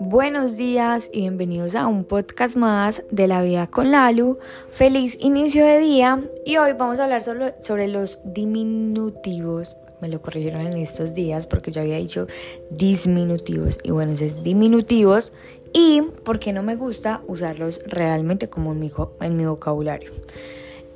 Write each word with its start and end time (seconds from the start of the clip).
Buenos 0.00 0.56
días 0.56 1.10
y 1.12 1.20
bienvenidos 1.20 1.74
a 1.74 1.86
un 1.86 2.04
podcast 2.04 2.56
más 2.56 3.02
de 3.10 3.26
la 3.26 3.42
vida 3.42 3.66
con 3.66 3.90
Lalu. 3.90 4.38
Feliz 4.70 5.16
inicio 5.20 5.66
de 5.66 5.78
día 5.78 6.22
y 6.44 6.56
hoy 6.56 6.72
vamos 6.72 7.00
a 7.00 7.04
hablar 7.04 7.22
sobre, 7.22 7.54
sobre 7.60 7.88
los 7.88 8.20
diminutivos. 8.24 9.78
Me 10.00 10.08
lo 10.08 10.22
corrigieron 10.22 10.62
en 10.62 10.78
estos 10.78 11.14
días 11.14 11.46
porque 11.46 11.70
yo 11.70 11.80
había 11.80 11.96
dicho 11.96 12.26
disminutivos 12.70 13.78
y 13.82 13.90
bueno, 13.90 14.12
es 14.12 14.42
diminutivos 14.42 15.32
y 15.72 16.02
porque 16.24 16.52
no 16.52 16.62
me 16.62 16.76
gusta 16.76 17.22
usarlos 17.26 17.82
realmente 17.86 18.48
como 18.48 18.72
en 18.72 18.80
mi, 18.80 18.92
en 19.20 19.36
mi 19.36 19.46
vocabulario. 19.46 20.12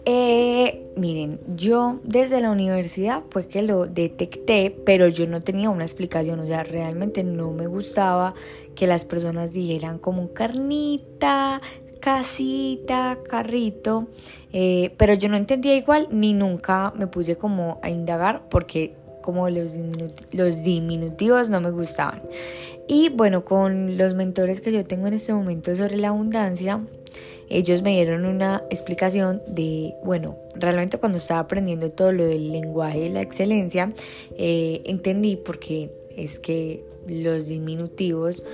Eh, 0.04 0.90
miren, 0.96 1.38
yo 1.54 2.00
desde 2.02 2.40
la 2.40 2.50
universidad 2.50 3.22
fue 3.30 3.46
que 3.46 3.62
lo 3.62 3.86
detecté, 3.86 4.74
pero 4.84 5.08
yo 5.08 5.26
no 5.26 5.40
tenía 5.40 5.70
una 5.70 5.84
explicación, 5.84 6.40
o 6.40 6.46
sea, 6.46 6.62
realmente 6.62 7.24
no 7.24 7.50
me 7.50 7.66
gustaba 7.66 8.34
que 8.74 8.86
las 8.86 9.04
personas 9.04 9.52
dijeran 9.52 9.98
como 9.98 10.32
carnita, 10.32 11.60
casita, 12.00 13.18
carrito, 13.28 14.08
eh, 14.52 14.94
pero 14.96 15.14
yo 15.14 15.28
no 15.28 15.36
entendía 15.36 15.76
igual 15.76 16.08
ni 16.10 16.32
nunca 16.32 16.92
me 16.96 17.06
puse 17.06 17.36
como 17.36 17.78
a 17.82 17.90
indagar 17.90 18.48
porque 18.48 18.94
como 19.22 19.50
los, 19.50 19.76
los 20.32 20.62
diminutivos 20.62 21.50
no 21.50 21.60
me 21.60 21.70
gustaban. 21.70 22.22
Y 22.86 23.10
bueno, 23.10 23.44
con 23.44 23.98
los 23.98 24.14
mentores 24.14 24.62
que 24.62 24.72
yo 24.72 24.82
tengo 24.84 25.06
en 25.06 25.12
este 25.12 25.34
momento 25.34 25.76
sobre 25.76 25.98
la 25.98 26.08
abundancia, 26.08 26.80
ellos 27.50 27.82
me 27.82 27.90
dieron 27.90 28.24
una 28.24 28.62
explicación 28.70 29.42
de, 29.46 29.94
bueno, 30.04 30.36
realmente 30.54 30.98
cuando 30.98 31.18
estaba 31.18 31.40
aprendiendo 31.40 31.90
todo 31.90 32.12
lo 32.12 32.24
del 32.24 32.52
lenguaje 32.52 33.00
de 33.00 33.10
la 33.10 33.22
excelencia, 33.22 33.92
eh, 34.36 34.82
entendí 34.84 35.36
porque 35.36 35.90
es 36.16 36.38
que 36.38 36.84
los 37.06 37.48
diminutivos 37.48 38.44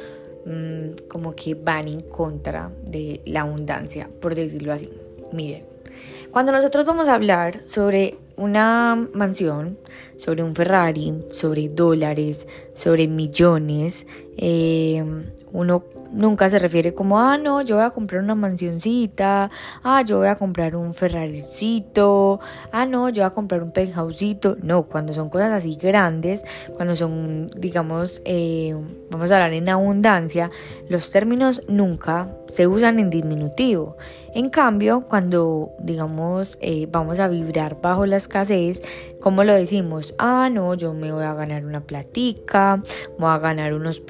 mm, 0.47 1.07
como 1.09 1.35
que 1.35 1.55
van 1.55 1.89
en 1.89 2.01
contra 2.01 2.71
de 2.85 3.21
la 3.25 3.43
abundancia, 3.43 4.09
por 4.21 4.35
decirlo 4.35 4.73
así. 4.73 4.91
Miren, 5.33 5.65
cuando 6.31 6.53
nosotros 6.53 6.85
vamos 6.85 7.09
a 7.09 7.15
hablar 7.15 7.61
sobre 7.67 8.19
una 8.37 9.09
mansión, 9.13 9.79
sobre 10.17 10.43
un 10.43 10.55
Ferrari, 10.55 11.25
sobre 11.31 11.69
dólares, 11.69 12.47
sobre 12.75 13.07
millones, 13.07 14.07
eh, 14.37 15.05
uno 15.53 15.85
nunca 16.15 16.49
se 16.49 16.59
refiere 16.59 16.95
como, 16.95 17.19
ah, 17.19 17.37
no, 17.37 17.61
yo 17.63 17.77
voy 17.77 17.85
a 17.85 17.91
comprar 17.91 18.23
una 18.23 18.35
mansioncita, 18.35 19.51
ah, 19.83 20.03
yo 20.03 20.19
voy 20.19 20.29
a 20.29 20.37
comprar 20.37 20.77
un 20.77 20.95
Ferraricito, 20.95 22.41
ah, 22.73 22.87
no, 22.87 23.09
yo 23.09 23.23
voy 23.23 23.31
a 23.31 23.35
comprar 23.35 23.63
un 23.63 23.73
penthouseito. 23.73 24.57
No, 24.63 24.85
cuando 24.85 25.13
son 25.13 25.29
cosas 25.29 25.51
así 25.51 25.77
grandes, 25.77 26.45
cuando 26.77 26.97
son, 26.97 27.49
digamos, 27.57 28.23
eh, 28.25 28.75
vamos 29.11 29.31
a 29.31 29.35
hablar 29.35 29.53
en 29.53 29.69
abundancia, 29.69 30.51
los 30.89 31.11
términos 31.11 31.63
nunca 31.69 32.29
se 32.51 32.67
usan 32.67 33.01
en 33.01 33.11
diminutivo. 33.11 33.97
En 34.35 34.51
cambio, 34.51 35.01
cuando, 35.01 35.71
digamos, 35.79 36.59
eh, 36.61 36.89
vamos 36.91 37.21
a 37.21 37.29
vibrar 37.29 37.81
bajo 37.81 38.05
la 38.05 38.17
escasez, 38.17 38.83
¿cómo 39.21 39.45
lo 39.45 39.53
decimos? 39.53 40.15
Ah, 40.19 40.49
no, 40.53 40.75
yo 40.75 40.93
me 40.93 41.13
voy 41.13 41.25
a 41.25 41.35
ganar 41.35 41.65
una 41.65 41.81
platica, 41.81 42.83
voy 43.17 43.31
a 43.31 43.39
ganar 43.39 43.75
unos 43.75 44.01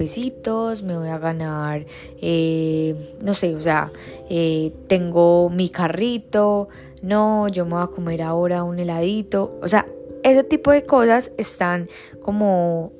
me 0.84 0.96
voy 0.96 1.08
a 1.08 1.18
ganar, 1.18 1.86
eh, 2.20 2.94
no 3.20 3.34
sé, 3.34 3.54
o 3.54 3.62
sea, 3.62 3.92
eh, 4.30 4.72
tengo 4.86 5.50
mi 5.50 5.68
carrito, 5.68 6.68
no, 7.02 7.48
yo 7.48 7.64
me 7.64 7.72
voy 7.72 7.82
a 7.82 7.86
comer 7.88 8.22
ahora 8.22 8.62
un 8.62 8.78
heladito, 8.78 9.58
o 9.62 9.68
sea, 9.68 9.86
ese 10.22 10.44
tipo 10.44 10.70
de 10.70 10.84
cosas 10.84 11.32
están 11.36 11.88
como 12.22 12.92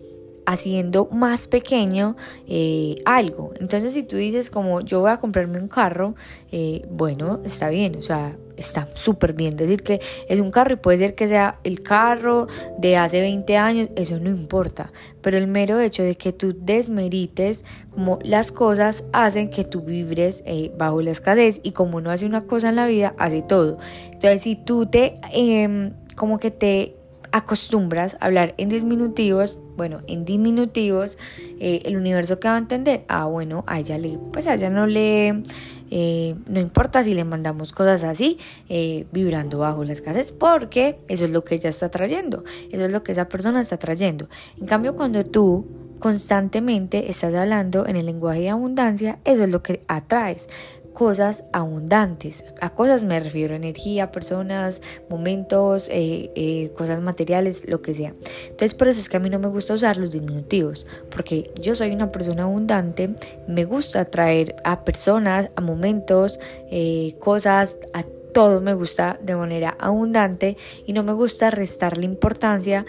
haciendo 0.46 1.08
más 1.10 1.48
pequeño 1.48 2.16
eh, 2.46 2.96
algo. 3.04 3.52
Entonces 3.60 3.92
si 3.92 4.02
tú 4.02 4.16
dices 4.16 4.50
como 4.50 4.80
yo 4.80 5.00
voy 5.00 5.10
a 5.10 5.18
comprarme 5.18 5.58
un 5.58 5.68
carro, 5.68 6.14
eh, 6.52 6.86
bueno, 6.90 7.40
está 7.44 7.68
bien, 7.68 7.96
o 7.96 8.02
sea, 8.02 8.36
está 8.56 8.88
súper 8.94 9.32
bien 9.32 9.56
decir 9.56 9.82
que 9.82 10.00
es 10.28 10.40
un 10.40 10.50
carro 10.50 10.74
y 10.74 10.76
puede 10.76 10.98
ser 10.98 11.14
que 11.14 11.26
sea 11.26 11.58
el 11.64 11.82
carro 11.82 12.46
de 12.78 12.96
hace 12.96 13.20
20 13.20 13.56
años, 13.56 13.88
eso 13.96 14.18
no 14.20 14.30
importa, 14.30 14.92
pero 15.20 15.36
el 15.36 15.46
mero 15.46 15.80
hecho 15.80 16.02
de 16.02 16.16
que 16.16 16.32
tú 16.32 16.54
desmerites 16.56 17.64
como 17.90 18.18
las 18.22 18.52
cosas 18.52 19.04
hacen 19.12 19.50
que 19.50 19.64
tú 19.64 19.80
vibres 19.80 20.42
eh, 20.46 20.72
bajo 20.76 21.00
la 21.00 21.10
escasez 21.10 21.60
y 21.62 21.72
como 21.72 21.98
uno 21.98 22.10
hace 22.10 22.26
una 22.26 22.42
cosa 22.42 22.68
en 22.68 22.76
la 22.76 22.86
vida, 22.86 23.14
hace 23.18 23.42
todo. 23.42 23.78
Entonces 24.06 24.42
si 24.42 24.56
tú 24.56 24.86
te, 24.86 25.18
em, 25.32 25.92
como 26.16 26.38
que 26.38 26.50
te 26.50 26.96
acostumbras 27.32 28.16
a 28.20 28.26
hablar 28.26 28.54
en 28.58 28.68
diminutivos, 28.68 29.58
bueno, 29.76 30.00
en 30.06 30.24
diminutivos, 30.24 31.18
eh, 31.60 31.82
el 31.84 31.96
universo 31.96 32.38
que 32.38 32.48
va 32.48 32.56
a 32.56 32.58
entender, 32.58 33.04
ah, 33.08 33.26
bueno, 33.26 33.64
a 33.66 33.78
ella 33.78 33.98
le, 33.98 34.18
pues 34.32 34.46
a 34.46 34.54
ella 34.54 34.70
no 34.70 34.86
le, 34.86 35.42
eh, 35.90 36.34
no 36.48 36.60
importa 36.60 37.02
si 37.02 37.14
le 37.14 37.24
mandamos 37.24 37.72
cosas 37.72 38.04
así, 38.04 38.38
eh, 38.68 39.06
vibrando 39.12 39.58
bajo 39.58 39.84
la 39.84 39.92
escasez, 39.92 40.32
porque 40.32 40.98
eso 41.08 41.24
es 41.24 41.30
lo 41.30 41.44
que 41.44 41.56
ella 41.56 41.70
está 41.70 41.90
trayendo, 41.90 42.44
eso 42.70 42.84
es 42.84 42.92
lo 42.92 43.02
que 43.02 43.12
esa 43.12 43.28
persona 43.28 43.60
está 43.60 43.78
trayendo. 43.78 44.28
En 44.60 44.66
cambio, 44.66 44.96
cuando 44.96 45.24
tú 45.24 45.66
constantemente 45.98 47.10
estás 47.10 47.34
hablando 47.34 47.86
en 47.86 47.96
el 47.96 48.06
lenguaje 48.06 48.40
de 48.40 48.50
abundancia, 48.50 49.18
eso 49.24 49.44
es 49.44 49.48
lo 49.48 49.62
que 49.62 49.82
atraes 49.88 50.48
cosas 50.94 51.44
abundantes. 51.52 52.46
A 52.60 52.70
cosas 52.70 53.02
me 53.04 53.20
refiero, 53.20 53.54
energía, 53.54 54.10
personas, 54.10 54.80
momentos, 55.10 55.88
eh, 55.90 56.30
eh, 56.34 56.70
cosas 56.74 57.02
materiales, 57.02 57.68
lo 57.68 57.82
que 57.82 57.92
sea. 57.92 58.14
Entonces 58.44 58.74
por 58.74 58.88
eso 58.88 59.00
es 59.00 59.08
que 59.10 59.18
a 59.18 59.20
mí 59.20 59.28
no 59.28 59.38
me 59.38 59.48
gusta 59.48 59.74
usar 59.74 59.98
los 59.98 60.12
diminutivos, 60.12 60.86
porque 61.10 61.50
yo 61.60 61.74
soy 61.74 61.90
una 61.90 62.10
persona 62.10 62.44
abundante, 62.44 63.14
me 63.46 63.64
gusta 63.64 64.00
atraer 64.00 64.56
a 64.64 64.84
personas, 64.84 65.50
a 65.56 65.60
momentos, 65.60 66.38
eh, 66.70 67.14
cosas, 67.18 67.78
a 67.92 68.04
todo 68.32 68.60
me 68.60 68.74
gusta 68.74 69.18
de 69.22 69.36
manera 69.36 69.76
abundante 69.78 70.56
y 70.86 70.92
no 70.92 71.02
me 71.02 71.12
gusta 71.12 71.50
restarle 71.50 72.04
importancia 72.04 72.84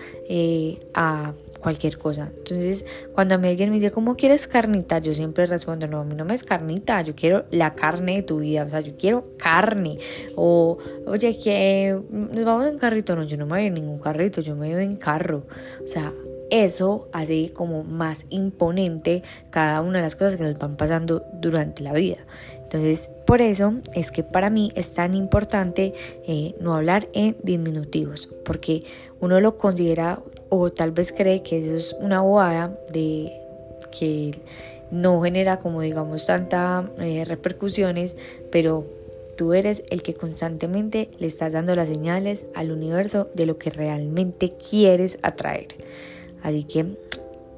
a 0.96 1.34
cualquier 1.66 1.98
cosa. 1.98 2.32
Entonces, 2.38 2.86
cuando 3.16 3.34
a 3.34 3.38
mí 3.40 3.48
alguien 3.48 3.72
me 3.72 3.78
dice, 3.78 3.90
¿cómo 3.90 4.16
quieres 4.16 4.48
carnita? 4.48 5.00
Yo 5.00 5.16
siempre 5.16 5.48
respondo, 5.48 5.88
no, 5.88 6.02
a 6.02 6.04
mí 6.04 6.14
no 6.14 6.24
me 6.24 6.36
es 6.36 6.44
carnita, 6.44 7.02
yo 7.02 7.16
quiero 7.16 7.46
la 7.50 7.74
carne 7.74 8.18
de 8.18 8.22
tu 8.22 8.38
vida, 8.38 8.66
o 8.66 8.70
sea, 8.70 8.82
yo 8.82 8.96
quiero 9.00 9.36
carne. 9.40 9.98
O, 10.36 10.78
oye, 11.08 11.36
que 11.44 12.00
nos 12.12 12.46
vamos 12.46 12.68
en 12.68 12.78
carrito, 12.78 13.16
no, 13.16 13.24
yo 13.24 13.36
no 13.38 13.48
me 13.48 13.54
voy 13.54 13.66
en 13.66 13.74
ningún 13.74 13.98
carrito, 13.98 14.42
yo 14.42 14.56
me 14.56 14.76
voy 14.76 14.84
en 14.84 14.96
carro. 14.96 15.48
O 15.84 15.90
sea, 15.90 16.14
eso 16.52 17.10
hace 17.12 17.52
como 17.52 17.84
más 17.84 18.28
imponente 18.30 19.24
cada 19.50 19.82
una 19.82 19.98
de 19.98 20.04
las 20.04 20.16
cosas 20.16 20.38
que 20.38 20.44
nos 20.44 20.60
van 20.60 20.78
pasando 20.78 21.24
durante 21.42 21.82
la 21.82 21.94
vida. 21.94 22.18
Entonces, 22.62 23.10
por 23.26 23.42
eso 23.42 23.74
es 23.96 24.12
que 24.12 24.22
para 24.22 24.52
mí 24.52 24.72
es 24.76 24.94
tan 24.94 25.16
importante 25.16 25.96
eh, 26.28 26.54
no 26.60 26.76
hablar 26.76 27.08
en 27.14 27.36
diminutivos, 27.42 28.30
porque 28.44 28.84
uno 29.20 29.42
lo 29.42 29.58
considera 29.58 30.22
o 30.60 30.72
tal 30.72 30.92
vez 30.92 31.12
cree 31.12 31.44
que 31.44 31.60
eso 31.60 31.76
es 31.76 31.96
una 32.00 32.22
bobada 32.22 32.78
de 32.92 33.32
que 33.98 34.32
no 34.92 35.22
genera 35.22 35.60
como 35.60 35.82
digamos 35.82 36.26
tanta 36.26 36.90
eh, 37.00 37.24
repercusiones, 37.26 38.16
pero 38.52 38.86
tú 39.36 39.54
eres 39.54 39.84
el 39.90 40.02
que 40.02 40.14
constantemente 40.14 41.10
le 41.20 41.28
estás 41.28 41.54
dando 41.54 41.76
las 41.76 41.90
señales 41.90 42.46
al 42.56 42.72
universo 42.72 43.30
de 43.34 43.46
lo 43.46 43.58
que 43.58 43.70
realmente 43.70 44.54
quieres 44.54 45.18
atraer. 45.22 45.68
Así 46.42 46.64
que 46.64 46.98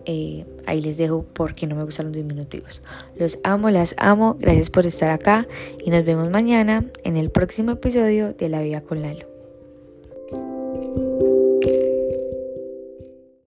eh, 0.06 0.46
ahí 0.66 0.82
les 0.82 0.98
dejo 0.98 1.26
porque 1.34 1.68
no 1.68 1.76
me 1.76 1.84
gustan 1.84 2.08
los 2.08 2.16
diminutivos. 2.16 2.82
Los 3.16 3.40
amo, 3.44 3.70
las 3.70 3.94
amo, 3.98 4.38
gracias 4.40 4.70
por 4.70 4.86
estar 4.86 5.12
acá 5.12 5.48
y 5.84 5.90
nos 5.90 6.06
vemos 6.06 6.30
mañana 6.30 6.86
en 7.04 7.18
el 7.18 7.30
próximo 7.30 7.72
episodio 7.72 8.34
de 8.34 8.50
La 8.50 8.62
Vida 8.62 8.82
con 8.82 9.02
Lalo. 9.02 9.37